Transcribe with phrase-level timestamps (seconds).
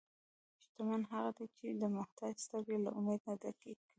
[0.63, 3.87] شتمن هغه دی چې د محتاج سترګې له امید نه ډکې کوي.